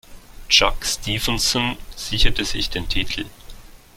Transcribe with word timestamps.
Chuck 0.49 0.83
Stevenson 0.83 1.77
sicherte 1.95 2.43
sich 2.43 2.71
den 2.71 2.89
Titel. 2.89 3.27